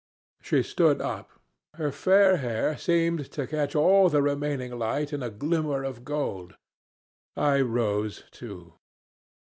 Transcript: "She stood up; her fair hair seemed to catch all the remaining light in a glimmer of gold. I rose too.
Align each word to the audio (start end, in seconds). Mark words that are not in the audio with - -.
"She 0.41 0.63
stood 0.63 0.99
up; 0.99 1.29
her 1.75 1.91
fair 1.91 2.37
hair 2.37 2.75
seemed 2.75 3.31
to 3.33 3.45
catch 3.45 3.75
all 3.75 4.09
the 4.09 4.23
remaining 4.23 4.79
light 4.79 5.13
in 5.13 5.21
a 5.21 5.29
glimmer 5.29 5.83
of 5.83 6.03
gold. 6.03 6.55
I 7.37 7.61
rose 7.61 8.23
too. 8.31 8.73